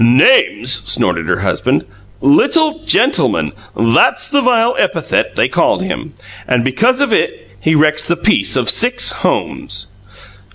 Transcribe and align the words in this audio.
"'Names!'" 0.03 0.81
snorted 0.91 1.27
her 1.27 1.41
husband. 1.41 1.85
"'Little 2.21 2.79
gentleman!' 2.79 3.51
THAT'S 3.77 4.31
the 4.31 4.41
vile 4.41 4.75
epithet 4.79 5.35
they 5.35 5.47
called 5.47 5.83
him! 5.83 6.13
And 6.47 6.63
because 6.63 7.01
of 7.01 7.13
it 7.13 7.51
he 7.59 7.75
wrecks 7.75 8.07
the 8.07 8.15
peace 8.17 8.55
of 8.55 8.67
six 8.67 9.11
homes!" 9.11 9.93